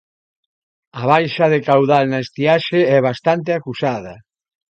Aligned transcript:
A 1.01 1.03
baixa 1.11 1.45
de 1.53 1.59
caudal 1.67 2.05
na 2.09 2.19
estiaxe 2.25 2.79
é 2.97 2.99
bastante 3.09 3.49
acusada. 3.53 4.13